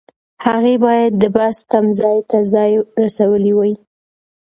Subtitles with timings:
[0.45, 3.73] هغې باید د بس تمځای ته ځان رسولی وای.